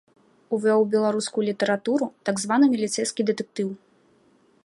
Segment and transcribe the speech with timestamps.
[0.57, 3.69] Увёў у беларускую літаратуру так званы міліцэйскі дэтэктыў.